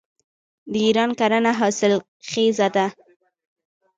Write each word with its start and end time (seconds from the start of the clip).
د 0.71 0.73
ایران 0.85 1.11
کرنه 1.19 1.51
حاصلخیزه 1.59 2.67
ده. 2.75 2.85